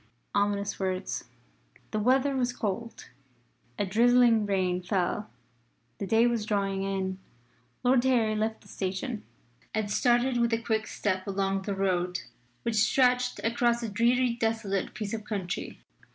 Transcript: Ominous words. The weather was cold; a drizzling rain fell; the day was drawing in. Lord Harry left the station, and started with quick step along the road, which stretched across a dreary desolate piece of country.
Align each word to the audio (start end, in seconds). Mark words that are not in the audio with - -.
Ominous 0.33 0.79
words. 0.79 1.25
The 1.91 1.99
weather 1.99 2.35
was 2.35 2.53
cold; 2.53 3.11
a 3.77 3.85
drizzling 3.85 4.47
rain 4.47 4.81
fell; 4.81 5.29
the 5.99 6.07
day 6.07 6.25
was 6.25 6.43
drawing 6.43 6.81
in. 6.81 7.19
Lord 7.83 8.03
Harry 8.05 8.35
left 8.35 8.61
the 8.61 8.67
station, 8.67 9.21
and 9.75 9.91
started 9.91 10.37
with 10.37 10.65
quick 10.65 10.87
step 10.87 11.27
along 11.27 11.61
the 11.61 11.75
road, 11.75 12.21
which 12.63 12.77
stretched 12.77 13.41
across 13.43 13.83
a 13.83 13.89
dreary 13.89 14.33
desolate 14.33 14.95
piece 14.95 15.13
of 15.13 15.23
country. 15.23 15.83